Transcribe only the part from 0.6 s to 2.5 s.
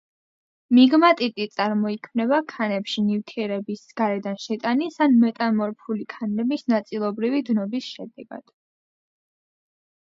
მიგმატიტი წარმოიქმნება